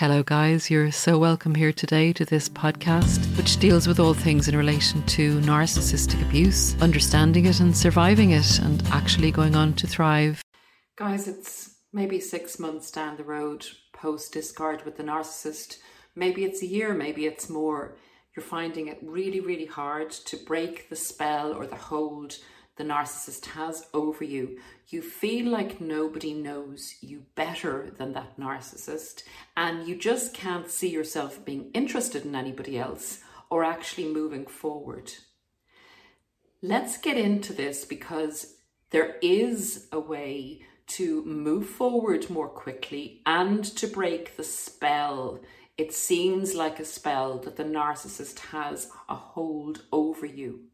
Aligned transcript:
Hello, 0.00 0.22
guys. 0.22 0.70
You're 0.70 0.90
so 0.90 1.18
welcome 1.18 1.54
here 1.54 1.74
today 1.74 2.14
to 2.14 2.24
this 2.24 2.48
podcast, 2.48 3.18
which 3.36 3.58
deals 3.58 3.86
with 3.86 4.00
all 4.00 4.14
things 4.14 4.48
in 4.48 4.56
relation 4.56 5.02
to 5.08 5.38
narcissistic 5.40 6.22
abuse, 6.26 6.74
understanding 6.80 7.44
it 7.44 7.60
and 7.60 7.76
surviving 7.76 8.30
it, 8.30 8.60
and 8.60 8.82
actually 8.86 9.30
going 9.30 9.54
on 9.54 9.74
to 9.74 9.86
thrive. 9.86 10.42
Guys, 10.96 11.28
it's 11.28 11.74
maybe 11.92 12.18
six 12.18 12.58
months 12.58 12.90
down 12.90 13.18
the 13.18 13.24
road 13.24 13.66
post 13.92 14.32
discard 14.32 14.86
with 14.86 14.96
the 14.96 15.02
narcissist. 15.02 15.76
Maybe 16.16 16.44
it's 16.44 16.62
a 16.62 16.66
year, 16.66 16.94
maybe 16.94 17.26
it's 17.26 17.50
more. 17.50 17.98
You're 18.34 18.42
finding 18.42 18.88
it 18.88 19.00
really, 19.02 19.40
really 19.40 19.66
hard 19.66 20.12
to 20.12 20.38
break 20.38 20.88
the 20.88 20.96
spell 20.96 21.52
or 21.52 21.66
the 21.66 21.76
hold 21.76 22.38
the 22.76 22.84
narcissist 22.84 23.46
has 23.46 23.86
over 23.92 24.24
you. 24.24 24.58
You 24.88 25.02
feel 25.02 25.50
like 25.50 25.80
nobody 25.80 26.32
knows 26.32 26.94
you 27.00 27.24
better 27.34 27.90
than 27.96 28.12
that 28.14 28.38
narcissist, 28.38 29.22
and 29.56 29.86
you 29.86 29.96
just 29.96 30.32
can't 30.32 30.70
see 30.70 30.88
yourself 30.88 31.44
being 31.44 31.70
interested 31.74 32.24
in 32.24 32.34
anybody 32.34 32.78
else 32.78 33.20
or 33.50 33.64
actually 33.64 34.12
moving 34.12 34.46
forward. 34.46 35.12
Let's 36.62 36.98
get 36.98 37.16
into 37.16 37.52
this 37.52 37.84
because 37.84 38.54
there 38.90 39.16
is 39.22 39.88
a 39.92 40.00
way 40.00 40.62
to 40.88 41.24
move 41.24 41.68
forward 41.68 42.28
more 42.28 42.48
quickly 42.48 43.22
and 43.24 43.64
to 43.64 43.86
break 43.86 44.36
the 44.36 44.44
spell. 44.44 45.40
It 45.78 45.92
seems 45.92 46.54
like 46.54 46.80
a 46.80 46.84
spell 46.84 47.38
that 47.38 47.56
the 47.56 47.64
narcissist 47.64 48.38
has 48.50 48.90
a 49.08 49.14
hold 49.14 49.84
over 49.92 50.26
you. 50.26 50.69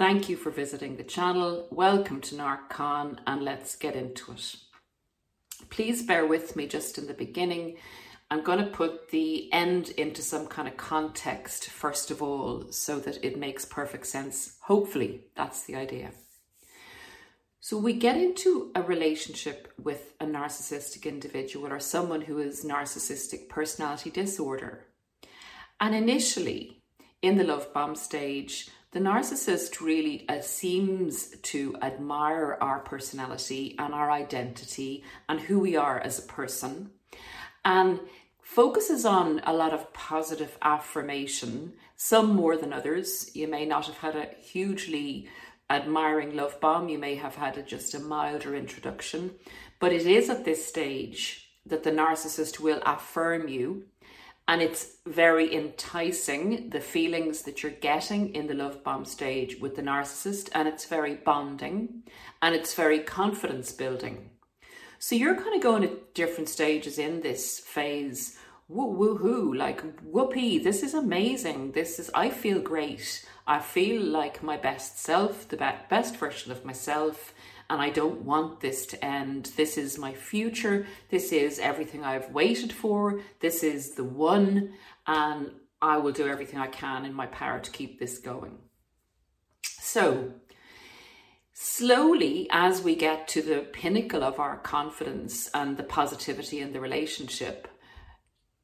Thank 0.00 0.30
you 0.30 0.36
for 0.38 0.48
visiting 0.48 0.96
the 0.96 1.04
channel. 1.04 1.68
Welcome 1.70 2.22
to 2.22 2.34
NarcCon 2.34 3.18
and 3.26 3.44
let's 3.44 3.76
get 3.76 3.94
into 3.94 4.32
it. 4.32 4.56
Please 5.68 6.02
bear 6.02 6.24
with 6.24 6.56
me 6.56 6.66
just 6.66 6.96
in 6.96 7.06
the 7.06 7.12
beginning. 7.12 7.76
I'm 8.30 8.42
going 8.42 8.60
to 8.60 8.70
put 8.70 9.10
the 9.10 9.52
end 9.52 9.90
into 9.90 10.22
some 10.22 10.46
kind 10.46 10.66
of 10.68 10.78
context 10.78 11.68
first 11.68 12.10
of 12.10 12.22
all 12.22 12.72
so 12.72 12.98
that 12.98 13.22
it 13.22 13.36
makes 13.38 13.66
perfect 13.66 14.06
sense. 14.06 14.56
Hopefully, 14.62 15.24
that's 15.36 15.64
the 15.64 15.76
idea. 15.76 16.12
So, 17.60 17.76
we 17.76 17.92
get 17.92 18.16
into 18.16 18.72
a 18.74 18.80
relationship 18.80 19.70
with 19.76 20.14
a 20.18 20.24
narcissistic 20.24 21.04
individual 21.04 21.70
or 21.70 21.78
someone 21.78 22.22
who 22.22 22.38
has 22.38 22.64
narcissistic 22.64 23.50
personality 23.50 24.08
disorder. 24.08 24.86
And 25.78 25.94
initially, 25.94 26.80
in 27.20 27.36
the 27.36 27.44
love 27.44 27.70
bomb 27.74 27.94
stage, 27.96 28.70
the 28.92 29.00
narcissist 29.00 29.80
really 29.80 30.28
uh, 30.28 30.40
seems 30.40 31.28
to 31.42 31.76
admire 31.80 32.58
our 32.60 32.80
personality 32.80 33.76
and 33.78 33.94
our 33.94 34.10
identity 34.10 35.04
and 35.28 35.40
who 35.40 35.60
we 35.60 35.76
are 35.76 36.00
as 36.00 36.18
a 36.18 36.22
person 36.22 36.90
and 37.64 38.00
focuses 38.42 39.04
on 39.06 39.40
a 39.44 39.52
lot 39.52 39.72
of 39.72 39.92
positive 39.92 40.58
affirmation, 40.60 41.72
some 41.94 42.34
more 42.34 42.56
than 42.56 42.72
others. 42.72 43.30
You 43.32 43.46
may 43.46 43.64
not 43.64 43.86
have 43.86 43.98
had 43.98 44.16
a 44.16 44.34
hugely 44.40 45.28
admiring 45.68 46.34
love 46.34 46.60
bomb, 46.60 46.88
you 46.88 46.98
may 46.98 47.14
have 47.14 47.36
had 47.36 47.56
a, 47.58 47.62
just 47.62 47.94
a 47.94 48.00
milder 48.00 48.56
introduction, 48.56 49.30
but 49.78 49.92
it 49.92 50.04
is 50.04 50.28
at 50.28 50.44
this 50.44 50.66
stage 50.66 51.48
that 51.64 51.84
the 51.84 51.92
narcissist 51.92 52.58
will 52.58 52.82
affirm 52.84 53.46
you 53.46 53.84
and 54.50 54.60
it's 54.60 54.96
very 55.06 55.54
enticing 55.54 56.70
the 56.70 56.80
feelings 56.80 57.42
that 57.42 57.62
you're 57.62 57.70
getting 57.70 58.34
in 58.34 58.48
the 58.48 58.54
love 58.54 58.82
bomb 58.82 59.04
stage 59.04 59.60
with 59.60 59.76
the 59.76 59.82
narcissist 59.82 60.48
and 60.56 60.66
it's 60.66 60.86
very 60.86 61.14
bonding 61.14 62.02
and 62.42 62.52
it's 62.52 62.74
very 62.74 62.98
confidence 62.98 63.70
building. 63.70 64.30
So 64.98 65.14
you're 65.14 65.36
kind 65.36 65.54
of 65.54 65.62
going 65.62 65.84
at 65.84 66.14
different 66.14 66.48
stages 66.48 66.98
in 66.98 67.20
this 67.20 67.60
phase. 67.60 68.36
Woo 68.66 68.92
woohoo 68.92 69.56
like 69.56 69.84
whoopee 70.02 70.58
this 70.58 70.82
is 70.82 70.94
amazing. 70.94 71.70
This 71.70 72.00
is 72.00 72.10
i 72.12 72.28
feel 72.28 72.60
great. 72.60 73.24
I 73.46 73.60
feel 73.60 74.02
like 74.02 74.42
my 74.42 74.56
best 74.56 74.98
self 74.98 75.46
the 75.46 75.58
best 75.58 76.16
version 76.16 76.50
of 76.50 76.64
myself 76.64 77.32
and 77.70 77.80
I 77.80 77.90
don't 77.90 78.22
want 78.22 78.60
this 78.60 78.84
to 78.86 79.02
end. 79.02 79.52
This 79.56 79.78
is 79.78 79.96
my 79.96 80.12
future. 80.12 80.86
This 81.08 81.32
is 81.32 81.60
everything 81.60 82.04
I've 82.04 82.30
waited 82.32 82.72
for. 82.72 83.20
This 83.38 83.62
is 83.62 83.92
the 83.92 84.04
one, 84.04 84.74
and 85.06 85.52
I 85.80 85.98
will 85.98 86.12
do 86.12 86.26
everything 86.26 86.58
I 86.58 86.66
can 86.66 87.04
in 87.04 87.14
my 87.14 87.26
power 87.26 87.60
to 87.60 87.70
keep 87.70 88.00
this 88.00 88.18
going. 88.18 88.58
So, 89.62 90.32
slowly, 91.52 92.48
as 92.50 92.82
we 92.82 92.96
get 92.96 93.28
to 93.28 93.40
the 93.40 93.60
pinnacle 93.60 94.24
of 94.24 94.40
our 94.40 94.58
confidence 94.58 95.48
and 95.54 95.76
the 95.76 95.84
positivity 95.84 96.60
in 96.60 96.72
the 96.72 96.80
relationship, 96.80 97.68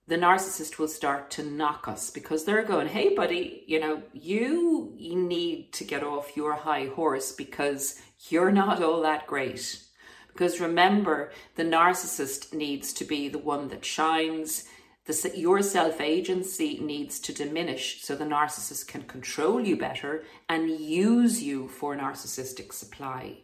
the 0.09 0.17
narcissist 0.17 0.78
will 0.78 0.88
start 0.88 1.31
to 1.33 1.43
knock 1.43 1.88
us 1.88 2.11
because 2.11 2.44
they're 2.44 2.62
going, 2.62 2.87
hey, 2.87 3.15
buddy, 3.15 3.65
you 3.67 3.81
know, 3.81 4.03
you, 4.12 4.93
need 4.97 5.73
to 5.73 5.84
get 5.84 6.05
off 6.05 6.37
your 6.37 6.53
high 6.55 6.87
horse 6.87 7.33
because 7.33 8.00
you're 8.28 8.53
not 8.53 8.82
all 8.82 9.03
that 9.03 9.27
great. 9.27 9.82
Because 10.28 10.60
remember, 10.60 11.32
the 11.54 11.65
narcissist 11.65 12.53
needs 12.53 12.93
to 12.94 13.04
be 13.04 13.28
the 13.28 13.38
one 13.38 13.69
that 13.69 13.84
shines. 13.84 14.65
The, 15.06 15.32
your 15.34 15.62
self 15.62 16.00
agency 16.00 16.78
needs 16.81 17.19
to 17.21 17.32
diminish 17.32 18.03
so 18.03 18.15
the 18.15 18.25
narcissist 18.25 18.87
can 18.87 19.03
control 19.03 19.60
you 19.60 19.76
better 19.76 20.25
and 20.49 20.71
use 20.71 21.43
you 21.43 21.69
for 21.69 21.97
narcissistic 21.97 22.72
supply. 22.72 23.38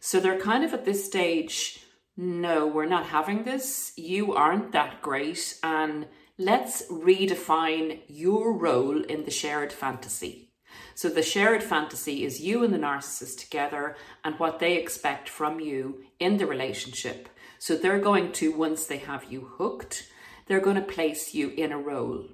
So 0.00 0.20
they're 0.20 0.40
kind 0.40 0.64
of 0.64 0.74
at 0.74 0.84
this 0.84 1.04
stage 1.04 1.80
no, 2.20 2.66
we're 2.66 2.86
not 2.86 3.06
having 3.06 3.44
this. 3.44 3.92
You 3.96 4.34
aren't 4.34 4.72
that 4.72 5.00
great. 5.00 5.56
And 5.62 6.08
let's 6.36 6.82
redefine 6.90 8.00
your 8.08 8.52
role 8.52 9.00
in 9.04 9.24
the 9.24 9.30
shared 9.30 9.72
fantasy. 9.72 10.47
So, 10.94 11.08
the 11.08 11.22
shared 11.22 11.62
fantasy 11.62 12.24
is 12.24 12.40
you 12.40 12.64
and 12.64 12.72
the 12.72 12.78
narcissist 12.78 13.38
together 13.38 13.96
and 14.24 14.38
what 14.38 14.58
they 14.58 14.76
expect 14.76 15.28
from 15.28 15.60
you 15.60 16.04
in 16.18 16.36
the 16.36 16.46
relationship. 16.46 17.28
So, 17.58 17.76
they're 17.76 18.00
going 18.00 18.32
to, 18.32 18.56
once 18.56 18.86
they 18.86 18.98
have 18.98 19.30
you 19.30 19.50
hooked, 19.56 20.08
they're 20.46 20.60
going 20.60 20.76
to 20.76 20.82
place 20.82 21.34
you 21.34 21.50
in 21.50 21.72
a 21.72 21.78
role. 21.78 22.26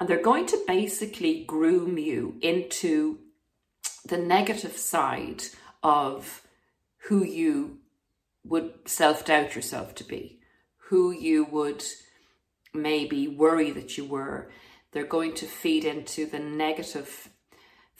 And 0.00 0.08
they're 0.08 0.22
going 0.22 0.46
to 0.46 0.64
basically 0.66 1.44
groom 1.44 1.98
you 1.98 2.36
into 2.40 3.18
the 4.04 4.18
negative 4.18 4.76
side 4.76 5.44
of 5.82 6.42
who 7.04 7.24
you 7.24 7.78
would 8.44 8.72
self 8.86 9.24
doubt 9.24 9.54
yourself 9.54 9.94
to 9.96 10.04
be, 10.04 10.40
who 10.88 11.10
you 11.12 11.44
would 11.44 11.84
maybe 12.74 13.28
worry 13.28 13.70
that 13.70 13.96
you 13.96 14.04
were. 14.04 14.50
They're 14.92 15.04
going 15.04 15.34
to 15.34 15.46
feed 15.46 15.84
into 15.84 16.26
the 16.26 16.38
negative 16.38 17.30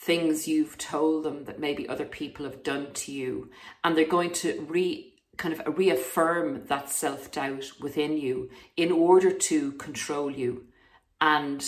things 0.03 0.49
you've 0.49 0.77
told 0.79 1.23
them 1.23 1.45
that 1.45 1.61
maybe 1.61 1.89
other 1.89 2.05
people 2.05 2.45
have 2.45 2.65
done 2.65 2.93
to 2.93 3.13
you. 3.13 3.49
And 3.85 3.97
they're 3.97 4.05
going 4.05 4.33
to 4.35 4.67
re 4.69 5.09
kind 5.39 5.55
of 5.59 5.79
reaffirm 5.79 6.67
that 6.67 6.91
self 6.91 7.31
doubt 7.31 7.71
within 7.81 8.19
you 8.19 8.51
in 8.77 8.93
order 8.93 9.33
to 9.33 9.73
control 9.73 10.31
you 10.31 10.67
and 11.21 11.65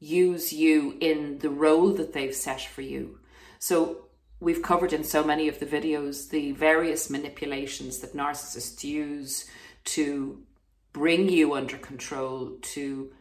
use 0.00 0.52
you 0.52 0.96
in 1.00 1.38
the 1.38 1.48
role 1.48 1.92
that 1.94 2.12
they've 2.12 2.34
set 2.34 2.60
for 2.60 2.82
you. 2.82 3.18
So 3.58 4.08
we've 4.40 4.62
covered 4.62 4.92
in 4.92 5.04
so 5.04 5.24
many 5.24 5.48
of 5.48 5.60
the 5.60 5.66
videos 5.66 6.28
the 6.28 6.52
various 6.52 7.08
manipulations 7.08 8.00
that 8.00 8.14
narcissists 8.14 8.82
use 8.84 9.48
to 9.84 10.42
bring 10.92 11.28
you 11.28 11.54
under 11.54 11.78
control, 11.78 12.56
to 12.60 13.12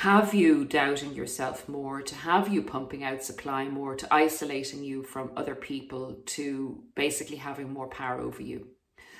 have 0.00 0.34
you 0.34 0.66
doubting 0.66 1.14
yourself 1.14 1.70
more, 1.70 2.02
to 2.02 2.14
have 2.14 2.52
you 2.52 2.60
pumping 2.60 3.02
out 3.02 3.24
supply 3.24 3.66
more, 3.66 3.96
to 3.96 4.14
isolating 4.14 4.84
you 4.84 5.02
from 5.02 5.30
other 5.34 5.54
people, 5.54 6.18
to 6.26 6.82
basically 6.94 7.38
having 7.38 7.72
more 7.72 7.88
power 7.88 8.20
over 8.20 8.42
you. 8.42 8.66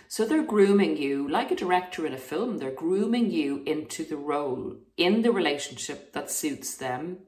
So 0.07 0.27
they're 0.27 0.45
grooming 0.45 0.99
you 0.99 1.27
like 1.31 1.51
a 1.51 1.57
director 1.57 2.07
in 2.07 2.13
a 2.13 2.19
film, 2.19 2.59
they're 2.59 2.71
grooming 2.71 3.31
you 3.31 3.63
into 3.65 4.05
the 4.05 4.19
role 4.19 4.77
in 4.99 5.23
the 5.23 5.33
relationship 5.33 6.13
that 6.13 6.31
suits 6.31 6.77
them. 6.77 7.21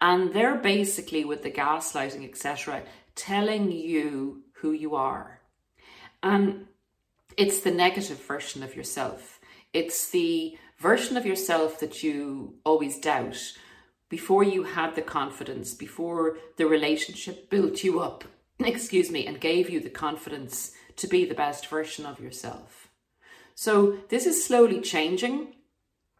And 0.00 0.32
they're 0.32 0.58
basically, 0.58 1.24
with 1.24 1.42
the 1.42 1.50
gaslighting, 1.50 2.28
etc., 2.28 2.84
telling 3.16 3.72
you 3.72 4.44
who 4.52 4.70
you 4.70 4.94
are. 4.94 5.40
And 6.22 6.66
it's 7.36 7.62
the 7.62 7.72
negative 7.72 8.22
version 8.22 8.62
of 8.62 8.76
yourself. 8.76 9.40
It's 9.72 10.10
the 10.10 10.56
version 10.82 11.16
of 11.16 11.24
yourself 11.24 11.78
that 11.78 12.02
you 12.02 12.54
always 12.64 12.98
doubt 12.98 13.52
before 14.08 14.42
you 14.42 14.64
had 14.64 14.96
the 14.96 15.00
confidence, 15.02 15.74
before 15.74 16.36
the 16.56 16.66
relationship 16.66 17.48
built 17.48 17.84
you 17.84 18.00
up, 18.00 18.24
excuse 18.58 19.10
me, 19.10 19.24
and 19.24 19.40
gave 19.40 19.70
you 19.70 19.78
the 19.80 19.88
confidence 19.88 20.72
to 20.96 21.06
be 21.06 21.24
the 21.24 21.34
best 21.34 21.68
version 21.68 22.04
of 22.04 22.20
yourself. 22.20 22.88
So 23.54 23.98
this 24.08 24.26
is 24.26 24.44
slowly 24.44 24.80
changing, 24.80 25.54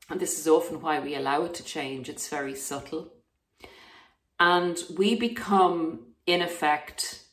and 0.09 0.21
this 0.21 0.39
is 0.39 0.47
often 0.47 0.81
why 0.81 1.01
we 1.01 1.17
allow 1.17 1.43
it 1.43 1.55
to 1.55 1.65
change. 1.65 2.09
It's 2.09 2.29
very 2.29 2.55
subtle. 2.55 3.13
And 4.39 4.79
we 4.97 5.17
become 5.17 6.07
in 6.25 6.41
effect 6.41 7.25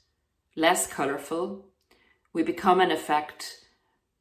less 0.56 0.88
colourful. 0.88 1.64
We 2.34 2.42
become 2.42 2.82
in 2.82 2.92
effect 2.92 3.60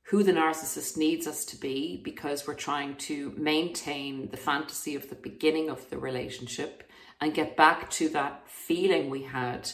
who 0.08 0.22
the 0.22 0.32
narcissist 0.32 0.96
needs 0.96 1.26
us 1.26 1.44
to 1.44 1.56
be 1.56 2.00
because 2.02 2.46
we're 2.46 2.54
trying 2.54 2.96
to 2.96 3.30
maintain 3.36 4.30
the 4.30 4.38
fantasy 4.38 4.94
of 4.94 5.10
the 5.10 5.14
beginning 5.14 5.68
of 5.68 5.88
the 5.90 5.98
relationship 5.98 6.90
and 7.20 7.34
get 7.34 7.58
back 7.58 7.90
to 7.90 8.08
that 8.08 8.42
feeling 8.48 9.10
we 9.10 9.22
had 9.22 9.70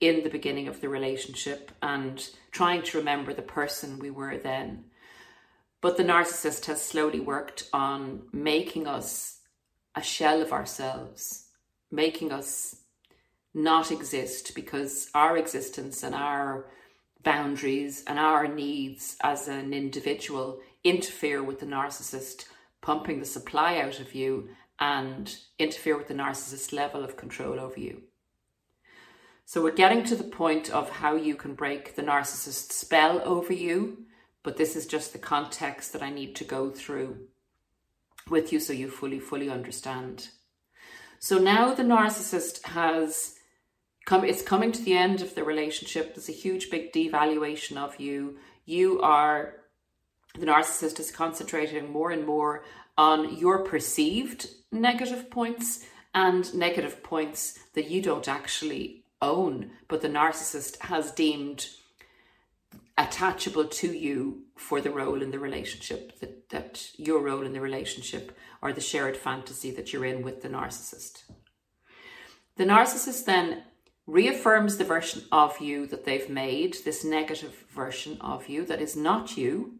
in 0.00 0.24
the 0.24 0.30
beginning 0.30 0.66
of 0.66 0.80
the 0.80 0.88
relationship 0.88 1.70
and 1.80 2.30
trying 2.50 2.82
to 2.82 2.98
remember 2.98 3.32
the 3.32 3.40
person 3.40 4.00
we 4.00 4.10
were 4.10 4.36
then. 4.36 4.82
But 5.80 5.96
the 5.96 6.02
narcissist 6.02 6.66
has 6.66 6.84
slowly 6.84 7.20
worked 7.20 7.68
on 7.72 8.22
making 8.32 8.88
us 8.88 9.38
a 9.94 10.02
shell 10.02 10.42
of 10.42 10.52
ourselves, 10.52 11.50
making 11.88 12.32
us 12.32 12.74
not 13.54 13.92
exist 13.92 14.56
because 14.56 15.08
our 15.14 15.36
existence 15.36 16.02
and 16.02 16.16
our 16.16 16.66
boundaries 17.22 18.04
and 18.06 18.18
our 18.18 18.46
needs 18.46 19.16
as 19.22 19.48
an 19.48 19.72
individual 19.72 20.60
interfere 20.84 21.42
with 21.42 21.60
the 21.60 21.66
narcissist 21.66 22.46
pumping 22.80 23.18
the 23.18 23.26
supply 23.26 23.78
out 23.78 24.00
of 24.00 24.14
you 24.14 24.48
and 24.80 25.36
interfere 25.58 25.96
with 25.96 26.08
the 26.08 26.14
narcissist 26.14 26.72
level 26.72 27.02
of 27.02 27.16
control 27.16 27.58
over 27.58 27.80
you. 27.80 28.02
So 29.44 29.62
we're 29.62 29.72
getting 29.72 30.04
to 30.04 30.14
the 30.14 30.24
point 30.24 30.70
of 30.70 30.90
how 30.90 31.16
you 31.16 31.34
can 31.34 31.54
break 31.54 31.96
the 31.96 32.02
narcissist 32.02 32.72
spell 32.72 33.20
over 33.24 33.52
you, 33.52 34.04
but 34.42 34.56
this 34.56 34.76
is 34.76 34.86
just 34.86 35.12
the 35.12 35.18
context 35.18 35.92
that 35.92 36.02
I 36.02 36.10
need 36.10 36.36
to 36.36 36.44
go 36.44 36.70
through 36.70 37.28
with 38.28 38.52
you 38.52 38.60
so 38.60 38.72
you 38.72 38.90
fully, 38.90 39.18
fully 39.18 39.48
understand. 39.48 40.28
So 41.18 41.38
now 41.38 41.74
the 41.74 41.82
narcissist 41.82 42.62
has 42.64 43.37
come 44.08 44.24
it's 44.24 44.40
coming 44.40 44.72
to 44.72 44.82
the 44.82 44.96
end 44.96 45.20
of 45.20 45.34
the 45.34 45.44
relationship. 45.44 46.14
There's 46.14 46.30
a 46.30 46.42
huge 46.46 46.70
big 46.70 46.94
devaluation 46.94 47.76
of 47.76 48.00
you. 48.00 48.38
You 48.64 49.02
are 49.02 49.56
the 50.38 50.46
narcissist 50.46 50.98
is 50.98 51.10
concentrating 51.10 51.92
more 51.92 52.10
and 52.10 52.24
more 52.24 52.64
on 52.96 53.36
your 53.36 53.64
perceived 53.64 54.48
negative 54.72 55.30
points 55.30 55.84
and 56.14 56.54
negative 56.54 57.02
points 57.02 57.58
that 57.74 57.90
you 57.90 58.00
don't 58.00 58.28
actually 58.28 59.04
own 59.20 59.70
but 59.88 60.00
the 60.00 60.08
narcissist 60.08 60.80
has 60.80 61.10
deemed 61.10 61.68
attachable 62.96 63.66
to 63.66 63.88
you 63.88 64.42
for 64.56 64.80
the 64.80 64.90
role 64.90 65.20
in 65.22 65.30
the 65.32 65.38
relationship 65.38 66.18
that, 66.20 66.48
that 66.48 66.90
your 66.96 67.20
role 67.20 67.44
in 67.44 67.52
the 67.52 67.60
relationship 67.60 68.36
or 68.62 68.72
the 68.72 68.80
shared 68.80 69.16
fantasy 69.16 69.70
that 69.70 69.92
you're 69.92 70.04
in 70.04 70.22
with 70.22 70.40
the 70.42 70.48
narcissist. 70.48 71.24
The 72.56 72.64
narcissist 72.64 73.24
then 73.24 73.62
reaffirms 74.08 74.78
the 74.78 74.84
version 74.84 75.22
of 75.30 75.60
you 75.60 75.86
that 75.86 76.06
they've 76.06 76.30
made, 76.30 76.78
this 76.84 77.04
negative 77.04 77.66
version 77.68 78.16
of 78.22 78.48
you 78.48 78.64
that 78.64 78.80
is 78.80 78.96
not 78.96 79.36
you, 79.36 79.74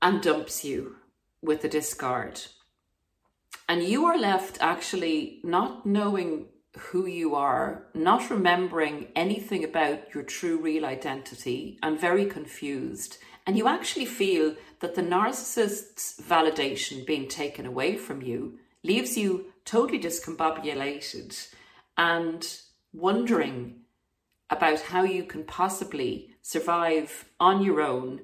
and 0.00 0.22
dumps 0.22 0.64
you 0.64 0.96
with 1.42 1.60
the 1.60 1.68
discard. 1.68 2.40
And 3.68 3.84
you 3.84 4.06
are 4.06 4.16
left 4.16 4.56
actually 4.62 5.40
not 5.44 5.84
knowing 5.84 6.46
who 6.78 7.04
you 7.04 7.34
are, 7.34 7.84
not 7.92 8.30
remembering 8.30 9.08
anything 9.14 9.62
about 9.62 10.14
your 10.14 10.22
true 10.22 10.56
real 10.56 10.86
identity, 10.86 11.78
and 11.82 12.00
very 12.00 12.24
confused. 12.24 13.18
And 13.46 13.58
you 13.58 13.68
actually 13.68 14.06
feel 14.06 14.54
that 14.80 14.94
the 14.94 15.02
narcissist's 15.02 16.18
validation 16.18 17.04
being 17.04 17.28
taken 17.28 17.66
away 17.66 17.98
from 17.98 18.22
you 18.22 18.58
leaves 18.82 19.18
you 19.18 19.52
totally 19.66 20.00
discombobulated 20.00 21.50
and 21.96 22.46
wondering 22.92 23.80
about 24.48 24.80
how 24.80 25.02
you 25.02 25.24
can 25.24 25.44
possibly 25.44 26.34
survive 26.42 27.26
on 27.38 27.62
your 27.62 27.80
own 27.80 28.20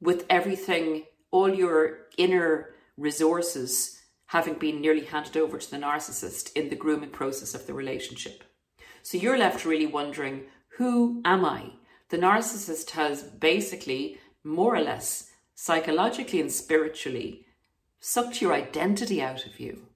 with 0.00 0.26
everything, 0.28 1.04
all 1.30 1.52
your 1.52 2.06
inner 2.18 2.74
resources 2.96 3.98
having 4.26 4.54
been 4.54 4.80
nearly 4.80 5.04
handed 5.04 5.36
over 5.36 5.58
to 5.58 5.70
the 5.70 5.76
narcissist 5.76 6.52
in 6.54 6.68
the 6.70 6.76
grooming 6.76 7.10
process 7.10 7.54
of 7.54 7.66
the 7.66 7.74
relationship. 7.74 8.44
So 9.02 9.18
you're 9.18 9.38
left 9.38 9.64
really 9.64 9.86
wondering, 9.86 10.44
who 10.76 11.20
am 11.24 11.44
I? 11.44 11.72
The 12.08 12.18
narcissist 12.18 12.90
has 12.90 13.22
basically, 13.22 14.18
more 14.44 14.74
or 14.74 14.80
less, 14.80 15.30
psychologically 15.54 16.40
and 16.40 16.50
spiritually, 16.50 17.46
sucked 18.00 18.40
your 18.40 18.52
identity 18.52 19.22
out 19.22 19.46
of 19.46 19.60
you. 19.60 19.86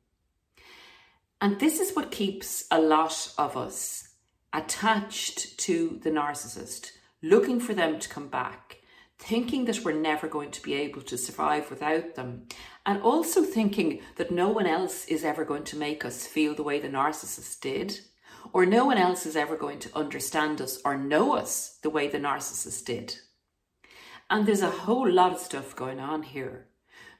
And 1.40 1.60
this 1.60 1.80
is 1.80 1.94
what 1.94 2.10
keeps 2.10 2.64
a 2.70 2.80
lot 2.80 3.32
of 3.36 3.56
us 3.56 4.14
attached 4.52 5.58
to 5.58 6.00
the 6.02 6.10
narcissist, 6.10 6.92
looking 7.22 7.60
for 7.60 7.74
them 7.74 7.98
to 7.98 8.08
come 8.08 8.28
back, 8.28 8.78
thinking 9.18 9.66
that 9.66 9.84
we're 9.84 9.92
never 9.92 10.28
going 10.28 10.50
to 10.50 10.62
be 10.62 10.74
able 10.74 11.02
to 11.02 11.18
survive 11.18 11.68
without 11.68 12.14
them, 12.14 12.46
and 12.86 13.02
also 13.02 13.42
thinking 13.42 14.00
that 14.16 14.30
no 14.30 14.48
one 14.48 14.66
else 14.66 15.04
is 15.06 15.24
ever 15.24 15.44
going 15.44 15.64
to 15.64 15.76
make 15.76 16.04
us 16.04 16.26
feel 16.26 16.54
the 16.54 16.62
way 16.62 16.80
the 16.80 16.88
narcissist 16.88 17.60
did, 17.60 18.00
or 18.52 18.64
no 18.64 18.86
one 18.86 18.96
else 18.96 19.26
is 19.26 19.36
ever 19.36 19.56
going 19.56 19.78
to 19.78 19.94
understand 19.96 20.60
us 20.60 20.80
or 20.84 20.96
know 20.96 21.34
us 21.34 21.78
the 21.82 21.90
way 21.90 22.08
the 22.08 22.18
narcissist 22.18 22.84
did. 22.84 23.16
And 24.30 24.46
there's 24.46 24.62
a 24.62 24.70
whole 24.70 25.10
lot 25.10 25.32
of 25.32 25.38
stuff 25.38 25.76
going 25.76 26.00
on 26.00 26.22
here. 26.22 26.68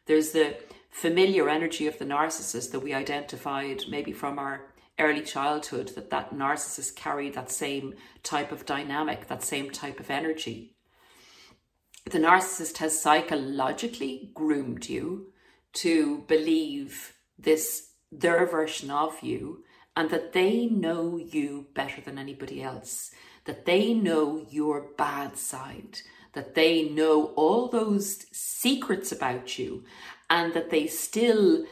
There's 0.07 0.31
the 0.31 0.57
familiar 0.97 1.47
energy 1.51 1.87
of 1.87 1.99
the 1.99 2.07
narcissist 2.07 2.71
that 2.71 2.81
we 2.81 2.95
identified 2.95 3.83
maybe 3.87 4.13
from 4.13 4.39
our 4.39 4.63
early 4.99 5.21
childhood 5.21 5.89
that 5.95 6.09
that 6.09 6.33
narcissist 6.33 6.97
carried 6.97 7.35
that 7.35 7.51
same 7.51 7.93
type 8.23 8.51
of 8.51 8.65
dynamic 8.65 9.29
that 9.29 9.43
same 9.43 9.71
type 9.71 10.01
of 10.01 10.11
energy. 10.11 10.75
The 12.07 12.19
narcissist 12.19 12.79
has 12.79 12.99
psychologically 12.99 14.31
groomed 14.33 14.89
you 14.89 15.35
to 15.75 16.25
believe 16.29 17.13
this 17.39 17.91
their 18.11 18.47
version 18.47 18.91
of 18.91 19.23
you 19.23 19.65
and 19.95 20.09
that 20.09 20.33
they 20.33 20.65
know 20.65 21.19
you 21.19 21.67
better 21.75 22.01
than 22.01 22.17
anybody 22.17 22.63
else 22.63 23.11
that 23.45 23.67
they 23.67 23.93
know 23.93 24.47
your 24.49 24.87
bad 24.97 25.37
side 25.37 25.99
that 26.33 26.55
they 26.55 26.89
know 26.89 27.33
all 27.37 27.69
those 27.69 28.27
secrets 28.31 29.11
about 29.11 29.59
you 29.59 29.85
and 30.31 30.55
that 30.55 30.71
they 30.71 30.87
still 30.87 31.65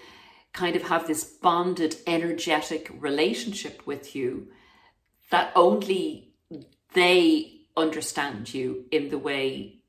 kind 0.53 0.77
of 0.77 0.83
have 0.83 1.07
this 1.07 1.25
bonded, 1.25 1.97
energetic 2.07 2.91
relationship 2.99 3.87
with 3.87 4.15
you 4.15 4.49
that 5.31 5.53
only 5.57 6.33
they 6.93 7.61
understand 7.77 8.55
you 8.55 8.85
in 8.91 9.09
the 9.09 9.19
way 9.19 9.81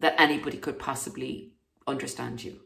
that 0.00 0.20
anybody 0.20 0.58
could 0.58 0.78
possibly 0.78 1.52
understand 1.86 2.42
you. 2.42 2.65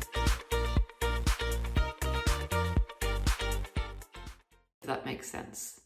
That 4.83 5.05
makes 5.05 5.29
sense. 5.29 5.81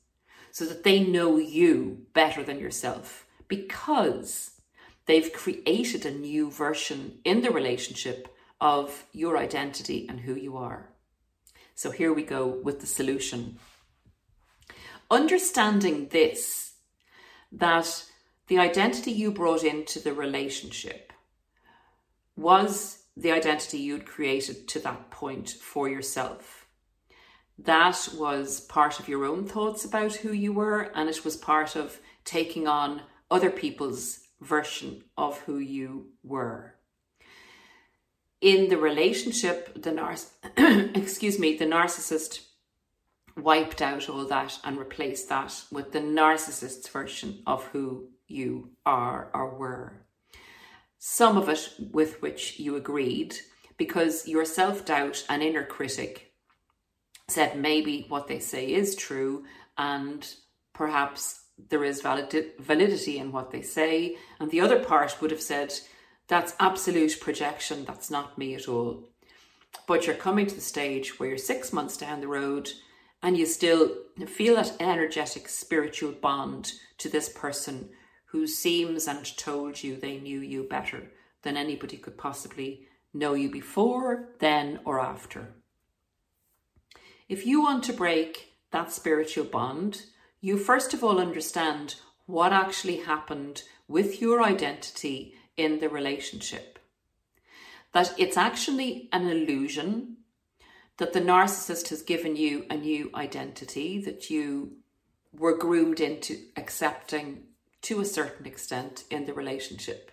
So 0.52 0.66
that 0.66 0.84
they 0.84 1.04
know 1.04 1.38
you 1.38 2.06
better 2.14 2.44
than 2.44 2.60
yourself 2.60 3.26
because 3.48 4.52
they've 5.06 5.32
created 5.34 6.06
a 6.06 6.12
new 6.12 6.50
version 6.50 7.20
in 7.24 7.42
the 7.42 7.52
relationship 7.52 8.28
of 8.62 9.06
your 9.12 9.38
identity 9.38 10.08
and 10.08 10.22
who 10.22 10.36
you 10.36 10.58
are. 10.58 10.90
So 11.76 11.92
here 11.92 12.14
we 12.14 12.24
go 12.24 12.48
with 12.48 12.80
the 12.80 12.88
solution. 12.88 13.60
Understanding 15.12 16.08
this, 16.08 16.74
that 17.52 18.06
the 18.48 18.60
identity 18.60 19.12
you 19.12 19.32
brought 19.32 19.64
into 19.64 20.00
the 20.00 20.14
relationship 20.14 21.12
was 22.38 23.04
the 23.18 23.32
identity 23.32 23.78
you'd 23.78 24.06
created 24.06 24.68
to 24.70 24.80
that 24.80 25.10
point 25.10 25.50
for 25.50 25.88
yourself. 25.90 26.65
That 27.58 28.10
was 28.18 28.60
part 28.60 29.00
of 29.00 29.08
your 29.08 29.26
own 29.26 29.46
thoughts 29.46 29.86
about 29.86 30.16
who 30.16 30.32
you 30.32 30.52
were, 30.52 30.92
and 30.94 31.10
it 31.10 31.24
was 31.24 31.38
part 31.38 31.76
of 31.76 32.00
taking 32.26 32.68
on 32.68 33.02
other 33.32 33.50
people's 33.50 34.20
version 34.42 35.04
of 35.18 35.40
who 35.40 35.58
you 35.58 36.08
were. 36.24 36.76
In 38.42 38.70
the 38.70 38.78
relationship, 38.78 39.82
the 39.82 39.92
nar- 39.92 40.18
excuse 40.58 41.40
me, 41.40 41.56
the 41.56 41.66
narcissist 41.66 42.42
wiped 43.38 43.82
out 43.82 44.10
all 44.10 44.26
that 44.26 44.60
and 44.64 44.78
replaced 44.78 45.30
that 45.30 45.64
with 45.72 45.92
the 45.92 46.00
narcissist's 46.00 46.88
version 46.90 47.42
of 47.48 47.66
who 47.68 48.10
you 48.28 48.72
are 48.86 49.30
or 49.34 49.56
were. 49.58 50.06
Some 50.98 51.38
of 51.38 51.50
it 51.50 51.70
with 51.92 52.22
which 52.22 52.60
you 52.60 52.76
agreed 52.76 53.36
because 53.78 54.28
your 54.28 54.46
self 54.46 54.86
doubt 54.86 55.26
and 55.30 55.44
inner 55.44 55.64
critic 55.66 56.34
said 57.28 57.58
maybe 57.58 58.06
what 58.10 58.28
they 58.28 58.40
say 58.40 58.72
is 58.72 58.96
true 58.96 59.44
and 59.78 60.36
perhaps 60.74 61.42
there 61.70 61.84
is 61.84 62.02
validity 62.02 63.18
in 63.18 63.32
what 63.32 63.52
they 63.52 63.62
say. 63.62 64.18
And 64.40 64.52
the 64.52 64.62
other 64.62 64.84
part 64.84 65.22
would 65.22 65.32
have 65.32 65.42
said, 65.42 65.74
that's 66.28 66.56
absolute 66.60 67.20
projection, 67.20 67.86
that's 67.86 68.12
not 68.12 68.38
me 68.38 68.56
at 68.56 68.68
all. 68.68 69.10
But 69.88 70.06
you're 70.06 70.16
coming 70.16 70.48
to 70.48 70.56
the 70.56 70.62
stage 70.62 71.20
where 71.20 71.30
you're 71.30 71.38
six 71.38 71.72
months 71.72 71.98
down 71.98 72.22
the 72.22 72.28
road 72.28 72.72
and 73.22 73.38
you 73.38 73.46
still 73.46 73.92
feel 74.28 74.56
that 74.56 74.74
energetic 74.80 75.48
spiritual 75.50 76.12
bond 76.12 76.74
to 76.98 77.10
this 77.10 77.30
person 77.30 77.90
who 78.28 78.48
seems 78.48 79.08
and 79.08 79.38
told 79.38 79.82
you 79.82 79.96
they 79.96 80.18
knew 80.18 80.42
you 80.42 80.64
better 80.64 81.12
than 81.44 81.58
anybody 81.58 81.98
could 81.98 82.18
possibly 82.18 82.88
know 83.14 83.34
you 83.34 83.50
before, 83.50 84.30
then, 84.40 84.80
or 84.84 85.00
after. 85.00 85.56
If 87.28 87.46
you 87.46 87.62
want 87.62 87.84
to 87.86 87.94
break 87.94 88.54
that 88.72 88.92
spiritual 88.92 89.46
bond, 89.46 90.04
you 90.42 90.58
first 90.58 90.94
of 90.94 91.04
all 91.04 91.20
understand 91.20 91.96
what 92.28 92.54
actually 92.54 92.98
happened 92.98 93.64
with 93.88 94.22
your 94.22 94.44
identity 94.44 95.34
in 95.58 95.80
the 95.80 95.90
relationship. 95.90 96.78
That 97.94 98.14
it's 98.18 98.38
actually 98.38 99.10
an 99.12 99.28
illusion, 99.28 100.18
that 100.98 101.14
the 101.14 101.22
narcissist 101.22 101.90
has 101.90 102.04
given 102.04 102.36
you 102.36 102.66
a 102.70 102.78
new 102.78 103.10
identity 103.16 104.00
that 104.02 104.30
you 104.30 104.74
were 105.34 105.58
groomed 105.58 106.00
into 106.00 106.38
accepting 106.56 107.44
to 107.82 108.02
a 108.02 108.06
certain 108.06 108.46
extent 108.46 109.04
in 109.10 109.26
the 109.26 109.34
relationship. 109.34 110.12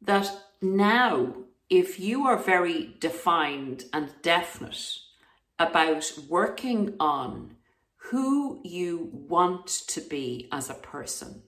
That 0.00 0.30
now, 0.62 1.34
if 1.68 2.00
you 2.00 2.26
are 2.26 2.36
very 2.36 2.96
defined 3.00 3.84
and 3.92 4.10
definite 4.22 4.98
about 5.62 6.12
working 6.28 6.94
on 6.98 7.54
who 7.96 8.60
you 8.64 9.08
want 9.12 9.66
to 9.66 10.00
be 10.00 10.48
as 10.50 10.68
a 10.68 10.74
person, 10.74 11.42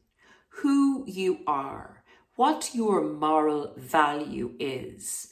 who 0.48 1.04
you 1.06 1.40
are, 1.48 2.04
what 2.36 2.70
your 2.74 3.02
moral 3.02 3.74
value 3.76 4.54
is, 4.60 5.28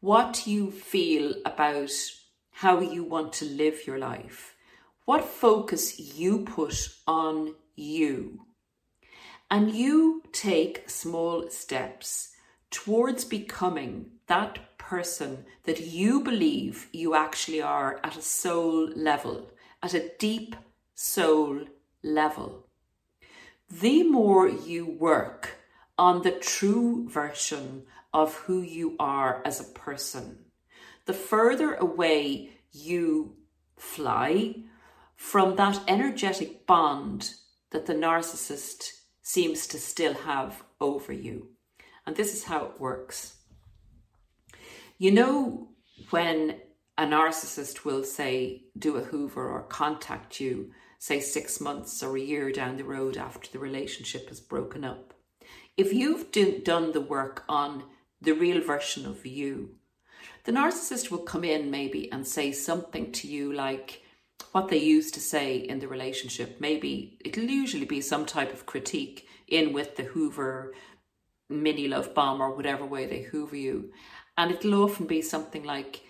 what 0.00 0.46
you 0.46 0.70
feel 0.70 1.34
about 1.44 1.90
how 2.52 2.80
you 2.80 3.04
want 3.04 3.34
to 3.34 3.44
live 3.44 3.86
your 3.86 3.98
life, 3.98 4.54
what 5.04 5.24
focus 5.24 6.00
you 6.16 6.38
put 6.38 6.88
on 7.06 7.54
you. 7.76 8.46
And 9.50 9.72
you 9.72 10.22
take 10.32 10.88
small 10.88 11.50
steps 11.50 12.30
towards 12.70 13.26
becoming 13.26 14.06
that 14.26 14.71
person 14.88 15.44
that 15.64 15.80
you 15.80 16.22
believe 16.22 16.88
you 16.92 17.14
actually 17.14 17.62
are 17.62 18.00
at 18.04 18.16
a 18.16 18.22
soul 18.22 18.88
level, 18.96 19.50
at 19.82 19.94
a 19.94 20.10
deep 20.18 20.56
soul 20.94 21.60
level. 22.02 22.66
The 23.70 24.02
more 24.02 24.48
you 24.48 24.84
work 24.86 25.56
on 25.96 26.22
the 26.22 26.32
true 26.32 27.08
version 27.08 27.84
of 28.12 28.34
who 28.34 28.60
you 28.60 28.96
are 28.98 29.40
as 29.44 29.60
a 29.60 29.72
person. 29.72 30.44
The 31.06 31.14
further 31.14 31.74
away 31.74 32.50
you 32.72 33.36
fly 33.76 34.54
from 35.16 35.56
that 35.56 35.80
energetic 35.88 36.66
bond 36.66 37.34
that 37.70 37.86
the 37.86 37.94
narcissist 37.94 38.90
seems 39.22 39.66
to 39.68 39.78
still 39.78 40.14
have 40.14 40.62
over 40.80 41.12
you. 41.12 41.48
And 42.06 42.16
this 42.16 42.34
is 42.34 42.44
how 42.44 42.64
it 42.66 42.80
works. 42.80 43.36
You 45.02 45.10
know, 45.10 45.66
when 46.10 46.60
a 46.96 47.04
narcissist 47.04 47.84
will 47.84 48.04
say, 48.04 48.66
do 48.78 48.94
a 48.94 49.02
Hoover 49.02 49.50
or 49.50 49.64
contact 49.64 50.38
you, 50.38 50.70
say 51.00 51.18
six 51.18 51.60
months 51.60 52.04
or 52.04 52.16
a 52.16 52.20
year 52.20 52.52
down 52.52 52.76
the 52.76 52.84
road 52.84 53.16
after 53.16 53.50
the 53.50 53.58
relationship 53.58 54.28
has 54.28 54.38
broken 54.38 54.84
up, 54.84 55.12
if 55.76 55.92
you've 55.92 56.30
do, 56.30 56.60
done 56.60 56.92
the 56.92 57.00
work 57.00 57.42
on 57.48 57.82
the 58.20 58.30
real 58.30 58.62
version 58.62 59.04
of 59.04 59.26
you. 59.26 59.70
The 60.44 60.52
narcissist 60.52 61.10
will 61.10 61.24
come 61.24 61.42
in 61.42 61.68
maybe 61.68 62.08
and 62.12 62.24
say 62.24 62.52
something 62.52 63.10
to 63.10 63.26
you 63.26 63.52
like 63.52 64.02
what 64.52 64.68
they 64.68 64.78
used 64.78 65.14
to 65.14 65.20
say 65.20 65.56
in 65.56 65.80
the 65.80 65.88
relationship. 65.88 66.60
Maybe 66.60 67.18
it'll 67.24 67.42
usually 67.42 67.86
be 67.86 68.02
some 68.02 68.24
type 68.24 68.52
of 68.52 68.66
critique 68.66 69.26
in 69.48 69.72
with 69.72 69.96
the 69.96 70.04
Hoover 70.04 70.74
mini 71.48 71.88
love 71.88 72.14
bomb 72.14 72.40
or 72.40 72.54
whatever 72.54 72.84
way 72.84 73.06
they 73.06 73.22
Hoover 73.22 73.56
you. 73.56 73.92
And 74.36 74.50
it'll 74.50 74.84
often 74.84 75.06
be 75.06 75.22
something 75.22 75.64
like, 75.64 76.02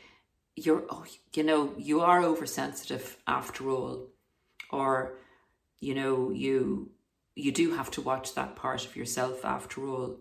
you're, 0.54 0.84
oh, 0.90 1.04
you 1.34 1.42
know, 1.42 1.74
you 1.76 2.00
are 2.00 2.22
oversensitive 2.22 3.16
after 3.26 3.70
all. 3.70 4.08
Or, 4.70 5.14
you 5.80 5.94
know, 5.94 6.30
you 6.30 6.90
you 7.34 7.50
do 7.50 7.74
have 7.74 7.90
to 7.90 8.00
watch 8.00 8.34
that 8.34 8.56
part 8.56 8.84
of 8.84 8.94
yourself 8.94 9.44
after 9.44 9.86
all. 9.86 10.18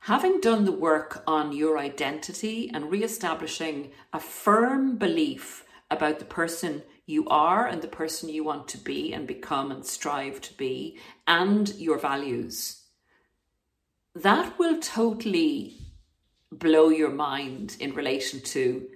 Having 0.00 0.40
done 0.40 0.64
the 0.64 0.72
work 0.72 1.22
on 1.26 1.52
your 1.52 1.78
identity 1.78 2.70
and 2.72 2.90
re 2.90 3.02
establishing 3.02 3.92
a 4.12 4.20
firm 4.20 4.96
belief 4.96 5.64
about 5.90 6.18
the 6.18 6.24
person 6.24 6.82
you 7.06 7.26
are 7.28 7.66
and 7.66 7.82
the 7.82 7.88
person 7.88 8.28
you 8.28 8.44
want 8.44 8.68
to 8.68 8.78
be 8.78 9.12
and 9.12 9.26
become 9.26 9.70
and 9.70 9.84
strive 9.84 10.40
to 10.40 10.54
be, 10.54 10.96
and 11.26 11.74
your 11.76 11.98
values, 11.98 12.82
that 14.14 14.58
will 14.58 14.78
totally 14.78 15.79
blow 16.52 16.88
your 16.88 17.10
mind 17.10 17.76
in 17.80 17.94
relation 17.94 18.40
to 18.40 18.88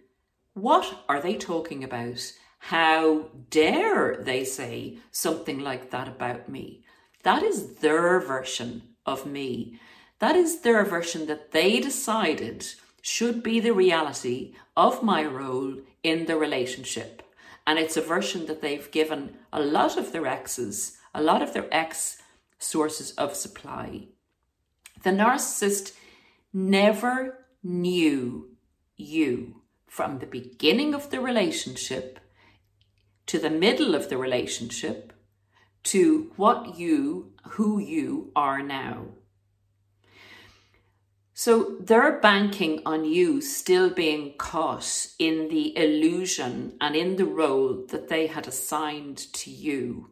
what 0.55 1.05
are 1.09 1.21
they 1.21 1.35
talking 1.37 1.83
about? 1.85 2.33
How 2.59 3.31
dare 3.51 4.17
they 4.23 4.45
say 4.45 4.99
something 5.11 5.61
like 5.61 5.91
that 5.91 6.09
about 6.09 6.49
me? 6.49 6.85
That 7.23 7.43
is 7.43 7.77
their 7.77 8.21
version 8.21 8.83
of 9.05 9.27
me. 9.27 9.81
That 10.19 10.37
is 10.37 10.61
their 10.61 10.85
version 10.85 11.27
that 11.27 11.51
they 11.53 11.81
decided 11.81 12.67
should 13.03 13.43
be 13.43 13.61
the 13.61 13.75
reality 13.75 14.55
of 14.77 15.03
my 15.03 15.25
role 15.25 15.77
in 16.03 16.27
the 16.27 16.37
relationship. 16.37 17.23
And 17.67 17.79
it's 17.79 17.97
a 17.97 18.03
version 18.03 18.47
that 18.47 18.63
they've 18.63 18.91
given 18.91 19.37
a 19.53 19.61
lot 19.61 19.97
of 19.97 20.13
their 20.13 20.27
exes, 20.27 20.97
a 21.15 21.23
lot 21.23 21.43
of 21.43 21.53
their 21.53 21.69
ex 21.71 22.19
sources 22.59 23.11
of 23.13 23.35
supply. 23.35 24.07
The 25.03 25.11
narcissist 25.11 25.93
never 26.53 27.44
knew 27.65 28.51
you 28.97 29.63
from 29.89 30.19
the 30.19 30.27
beginning 30.27 30.95
of 30.95 31.11
the 31.11 31.21
relationship 31.21 32.21
to 33.27 33.39
the 33.39 33.51
middle 33.51 33.95
of 33.95 34.09
the 34.09 34.19
relationship 34.19 35.13
to 35.85 36.33
what 36.37 36.79
you, 36.79 37.33
who 37.51 37.79
you 37.79 38.31
are 38.37 38.63
now. 38.63 39.07
So 41.33 41.77
they're 41.81 42.21
banking 42.21 42.81
on 42.87 43.05
you 43.05 43.41
still 43.41 43.91
being 43.91 44.35
caught 44.39 45.09
in 45.19 45.49
the 45.49 45.77
illusion 45.77 46.77
and 46.81 46.95
in 46.95 47.17
the 47.17 47.25
role 47.25 47.85
that 47.89 48.09
they 48.09 48.29
had 48.29 48.47
assigned 48.47 49.19
to 49.35 49.51
you, 49.51 50.11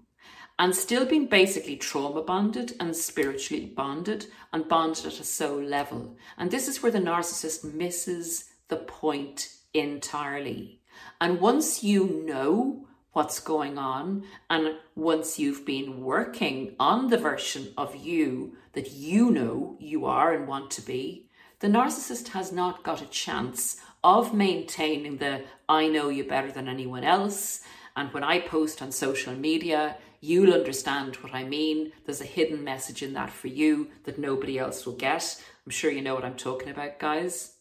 and 0.62 0.76
still 0.76 1.04
being 1.04 1.26
basically 1.26 1.74
trauma 1.74 2.22
bonded 2.22 2.72
and 2.78 2.94
spiritually 2.94 3.66
bonded 3.66 4.26
and 4.52 4.68
bonded 4.68 5.04
at 5.04 5.18
a 5.18 5.24
soul 5.24 5.60
level. 5.60 6.16
And 6.38 6.52
this 6.52 6.68
is 6.68 6.80
where 6.80 6.92
the 6.92 7.00
narcissist 7.00 7.64
misses 7.74 8.48
the 8.68 8.76
point 8.76 9.48
entirely. 9.74 10.80
And 11.20 11.40
once 11.40 11.82
you 11.82 12.22
know 12.24 12.86
what's 13.12 13.40
going 13.40 13.76
on. 13.76 14.24
And 14.48 14.76
once 14.94 15.38
you've 15.38 15.66
been 15.66 16.02
working 16.02 16.74
on 16.80 17.08
the 17.08 17.18
version 17.18 17.72
of 17.76 17.96
you 17.96 18.56
that 18.72 18.92
you 18.92 19.30
know 19.30 19.76
you 19.80 20.06
are 20.06 20.32
and 20.32 20.48
want 20.48 20.70
to 20.72 20.82
be, 20.82 21.28
the 21.58 21.68
narcissist 21.68 22.28
has 22.28 22.52
not 22.52 22.82
got 22.82 23.02
a 23.02 23.06
chance 23.06 23.76
of 24.02 24.32
maintaining 24.32 25.18
the 25.18 25.44
I 25.68 25.88
know 25.88 26.08
you 26.08 26.24
better 26.24 26.50
than 26.50 26.68
anyone 26.68 27.04
else. 27.04 27.60
And 27.94 28.12
when 28.14 28.24
I 28.24 28.40
post 28.40 28.80
on 28.80 28.90
social 28.90 29.34
media, 29.34 29.96
you'll 30.22 30.54
understand 30.54 31.16
what 31.16 31.34
I 31.34 31.44
mean. 31.44 31.92
There's 32.06 32.22
a 32.22 32.24
hidden 32.24 32.64
message 32.64 33.02
in 33.02 33.12
that 33.12 33.30
for 33.30 33.48
you 33.48 33.90
that 34.04 34.18
nobody 34.18 34.58
else 34.58 34.86
will 34.86 34.96
get. 34.96 35.42
I'm 35.66 35.70
sure 35.70 35.90
you 35.90 36.00
know 36.00 36.14
what 36.14 36.24
I'm 36.24 36.36
talking 36.36 36.70
about, 36.70 36.98
guys. 36.98 37.52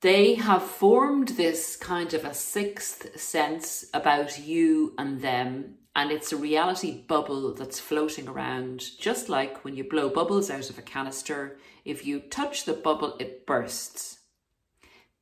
they 0.00 0.34
have 0.34 0.62
formed 0.62 1.28
this 1.30 1.76
kind 1.76 2.14
of 2.14 2.24
a 2.24 2.34
sixth 2.34 3.18
sense 3.18 3.84
about 3.92 4.38
you 4.38 4.94
and 4.98 5.20
them 5.20 5.74
and 5.96 6.12
it's 6.12 6.32
a 6.32 6.36
reality 6.36 7.02
bubble 7.08 7.52
that's 7.54 7.80
floating 7.80 8.28
around 8.28 8.84
just 8.98 9.28
like 9.28 9.64
when 9.64 9.74
you 9.74 9.82
blow 9.82 10.08
bubbles 10.08 10.50
out 10.50 10.70
of 10.70 10.78
a 10.78 10.82
canister 10.82 11.58
if 11.84 12.06
you 12.06 12.20
touch 12.20 12.64
the 12.64 12.72
bubble 12.72 13.16
it 13.18 13.44
bursts 13.46 14.18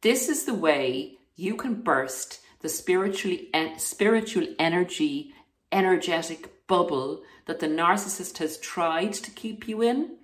this 0.03 0.29
is 0.29 0.45
the 0.45 0.55
way 0.55 1.17
you 1.37 1.57
can 1.57 1.75
burst 1.83 2.41
the 2.67 2.71
spiritually 2.71 3.49
spiritual 3.77 4.45
energy 4.59 5.33
energetic 5.71 6.67
bubble 6.67 7.23
that 7.45 7.61
the 7.61 7.69
narcissist 7.69 8.39
has 8.39 8.59
tried 8.59 9.13
to 9.13 9.31
keep 9.31 9.69
you 9.69 9.83
in 9.83 10.17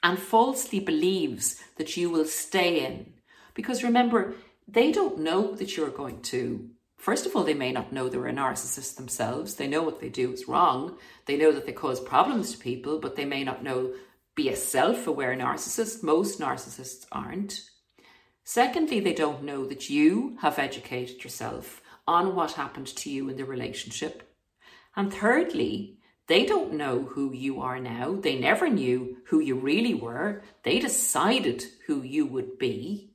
and 0.00 0.16
falsely 0.16 0.78
believes 0.78 1.60
that 1.76 1.96
you 1.96 2.08
will 2.08 2.26
stay 2.26 2.86
in 2.86 3.12
because 3.54 3.82
remember, 3.82 4.34
they 4.68 4.92
don't 4.92 5.18
know 5.18 5.56
that 5.56 5.76
you're 5.76 5.90
going 5.90 6.22
to. 6.22 6.70
First 6.96 7.26
of 7.26 7.34
all, 7.34 7.42
they 7.42 7.54
may 7.54 7.72
not 7.72 7.92
know 7.92 8.08
they're 8.08 8.28
a 8.28 8.32
narcissist 8.32 8.94
themselves. 8.94 9.56
They 9.56 9.66
know 9.66 9.82
what 9.82 10.00
they 10.00 10.08
do 10.08 10.32
is 10.32 10.46
wrong. 10.46 10.96
They 11.26 11.36
know 11.36 11.50
that 11.50 11.66
they 11.66 11.72
cause 11.72 11.98
problems 11.98 12.52
to 12.52 12.58
people, 12.58 13.00
but 13.00 13.16
they 13.16 13.24
may 13.24 13.42
not 13.42 13.64
know 13.64 13.94
be 14.36 14.48
a 14.48 14.54
self 14.54 15.08
aware 15.08 15.36
narcissist. 15.36 16.04
Most 16.04 16.38
narcissists 16.38 17.04
aren't. 17.10 17.62
Secondly, 18.44 19.00
they 19.00 19.14
don't 19.14 19.42
know 19.42 19.64
that 19.64 19.88
you 19.88 20.36
have 20.42 20.58
educated 20.58 21.24
yourself 21.24 21.80
on 22.06 22.36
what 22.36 22.52
happened 22.52 22.88
to 22.88 23.10
you 23.10 23.30
in 23.30 23.36
the 23.36 23.44
relationship. 23.44 24.34
And 24.94 25.12
thirdly, 25.12 25.96
they 26.26 26.44
don't 26.44 26.74
know 26.74 27.04
who 27.04 27.32
you 27.32 27.62
are 27.62 27.80
now. 27.80 28.14
They 28.14 28.38
never 28.38 28.68
knew 28.68 29.16
who 29.26 29.40
you 29.40 29.56
really 29.56 29.94
were. 29.94 30.42
They 30.62 30.78
decided 30.78 31.64
who 31.86 32.02
you 32.02 32.26
would 32.26 32.58
be. 32.58 33.10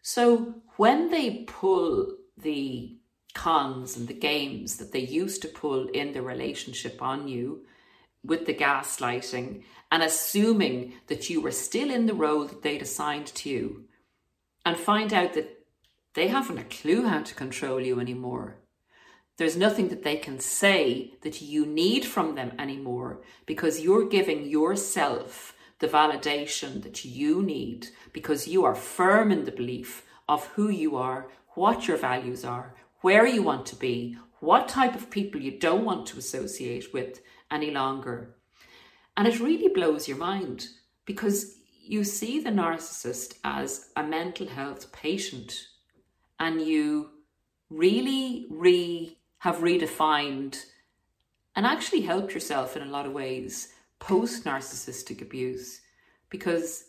So 0.00 0.62
when 0.76 1.10
they 1.10 1.44
pull 1.46 2.16
the 2.36 2.98
cons 3.34 3.96
and 3.96 4.08
the 4.08 4.14
games 4.14 4.76
that 4.76 4.92
they 4.92 5.00
used 5.00 5.42
to 5.42 5.48
pull 5.48 5.88
in 5.88 6.12
the 6.12 6.22
relationship 6.22 7.00
on 7.00 7.28
you 7.28 7.64
with 8.24 8.46
the 8.46 8.54
gaslighting 8.54 9.62
and 9.90 10.02
assuming 10.02 10.94
that 11.06 11.30
you 11.30 11.40
were 11.40 11.50
still 11.50 11.90
in 11.90 12.06
the 12.06 12.14
role 12.14 12.44
that 12.46 12.62
they'd 12.62 12.82
assigned 12.82 13.26
to 13.26 13.48
you 13.48 13.84
and 14.64 14.76
find 14.76 15.12
out 15.12 15.34
that 15.34 15.66
they 16.14 16.28
haven't 16.28 16.58
a 16.58 16.64
clue 16.64 17.06
how 17.06 17.22
to 17.22 17.34
control 17.34 17.80
you 17.80 17.98
anymore. 17.98 18.58
There's 19.38 19.56
nothing 19.56 19.88
that 19.88 20.02
they 20.02 20.16
can 20.16 20.38
say 20.40 21.14
that 21.22 21.40
you 21.40 21.64
need 21.64 22.04
from 22.04 22.34
them 22.34 22.52
anymore 22.58 23.22
because 23.46 23.80
you're 23.80 24.08
giving 24.08 24.44
yourself 24.46 25.54
the 25.78 25.88
validation 25.88 26.82
that 26.82 27.04
you 27.04 27.42
need 27.42 27.88
because 28.12 28.46
you 28.46 28.64
are 28.64 28.74
firm 28.74 29.32
in 29.32 29.44
the 29.44 29.50
belief 29.50 30.04
of 30.28 30.46
who 30.48 30.68
you 30.68 30.96
are, 30.96 31.28
what 31.54 31.88
your 31.88 31.96
values 31.96 32.44
are, 32.44 32.74
where 33.00 33.26
you 33.26 33.42
want 33.42 33.66
to 33.66 33.76
be, 33.76 34.16
what 34.38 34.68
type 34.68 34.94
of 34.94 35.10
people 35.10 35.40
you 35.40 35.58
don't 35.58 35.84
want 35.84 36.06
to 36.06 36.18
associate 36.18 36.92
with 36.92 37.20
any 37.50 37.70
longer. 37.70 38.36
And 39.16 39.26
it 39.26 39.40
really 39.40 39.68
blows 39.68 40.06
your 40.06 40.18
mind 40.18 40.68
because 41.04 41.56
you 41.84 42.04
see 42.04 42.40
the 42.40 42.50
narcissist 42.50 43.34
as 43.44 43.90
a 43.96 44.02
mental 44.02 44.46
health 44.46 44.92
patient 44.92 45.66
and 46.38 46.60
you 46.60 47.10
really 47.70 48.46
re 48.50 49.18
have 49.38 49.56
redefined 49.56 50.64
and 51.56 51.66
actually 51.66 52.02
helped 52.02 52.32
yourself 52.32 52.76
in 52.76 52.82
a 52.82 52.90
lot 52.90 53.06
of 53.06 53.12
ways 53.12 53.72
post 53.98 54.44
narcissistic 54.44 55.20
abuse 55.20 55.80
because 56.30 56.84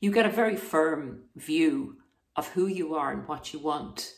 you 0.00 0.10
get 0.10 0.26
a 0.26 0.30
very 0.30 0.56
firm 0.56 1.22
view 1.36 1.96
of 2.36 2.48
who 2.48 2.66
you 2.66 2.94
are 2.94 3.12
and 3.12 3.28
what 3.28 3.52
you 3.52 3.58
want. 3.58 4.14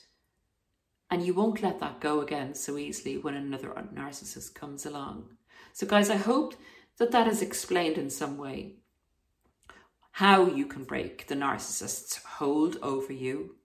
And 1.11 1.25
you 1.25 1.35
won't 1.35 1.63
let 1.63 1.81
that 1.81 2.01
go 2.01 2.21
again 2.21 2.55
so 2.55 2.79
easily 2.79 3.19
when 3.19 3.35
another 3.35 3.69
narcissist 3.95 4.55
comes 4.55 4.87
along. 4.87 5.29
So, 5.73 5.87
guys, 5.87 6.11
I 6.11 6.17
hope 6.17 6.55
that 6.99 7.13
that 7.13 7.29
is 7.29 7.43
explained 7.43 7.99
in 7.99 8.11
some 8.11 8.39
way. 8.39 8.77
How 10.19 10.47
you 10.47 10.67
can 10.67 10.85
break 10.85 11.27
the 11.27 11.35
narcissist's 11.35 12.23
hold 12.25 12.77
over 12.83 13.13
you. 13.13 13.57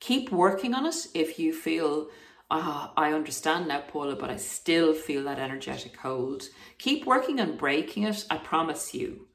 Keep 0.00 0.30
working 0.30 0.74
on 0.74 0.84
it 0.84 1.06
if 1.14 1.38
you 1.38 1.54
feel 1.54 2.08
ah, 2.50 2.92
I 2.94 3.14
understand 3.14 3.68
now, 3.68 3.80
Paula, 3.80 4.14
but 4.14 4.28
I 4.28 4.36
still 4.36 4.92
feel 4.92 5.24
that 5.24 5.38
energetic 5.38 5.96
hold. 5.96 6.42
Keep 6.76 7.06
working 7.06 7.40
on 7.40 7.56
breaking 7.56 8.02
it, 8.02 8.26
I 8.28 8.36
promise 8.36 8.92
you. 8.92 9.28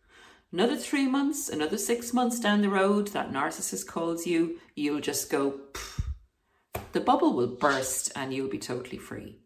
Another 0.53 0.75
three 0.75 1.07
months, 1.07 1.49
another 1.49 1.79
six 1.79 2.13
months 2.13 2.39
down 2.39 2.61
the 2.61 2.69
road, 2.69 3.07
that 3.07 3.31
narcissist 3.31 3.87
calls 3.87 4.27
you, 4.27 4.59
you'll 4.75 5.01
just 5.01 5.31
go, 5.31 5.59
the 6.91 7.01
bubble 7.01 7.33
will 7.33 7.55
burst 7.55 8.11
and 8.15 8.31
you'll 8.31 8.47
be 8.47 8.59
totally 8.59 8.99
free. 8.99 9.39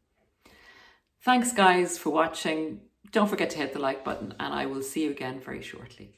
Thanks, 1.21 1.53
guys, 1.53 1.97
for 1.97 2.09
watching. 2.09 2.81
Don't 3.13 3.29
forget 3.29 3.49
to 3.51 3.59
hit 3.59 3.71
the 3.71 3.79
like 3.79 4.03
button, 4.03 4.33
and 4.41 4.53
I 4.53 4.65
will 4.65 4.81
see 4.81 5.05
you 5.05 5.11
again 5.11 5.39
very 5.39 5.61
shortly. 5.61 6.17